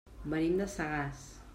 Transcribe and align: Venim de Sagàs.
Venim 0.33 0.57
de 0.63 0.69
Sagàs. 0.77 1.23